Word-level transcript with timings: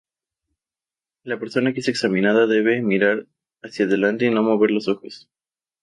La 1.21 1.37
persona 1.39 1.73
que 1.75 1.81
es 1.81 1.87
examinada 1.87 2.47
debe 2.47 2.81
mirar 2.81 3.27
hacia 3.61 3.85
adelante 3.85 4.25
y 4.25 4.31
no 4.31 4.41
mover 4.41 4.71
sus 4.71 4.87
ojos. 4.87 5.29